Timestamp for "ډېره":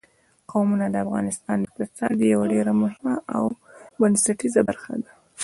2.53-2.71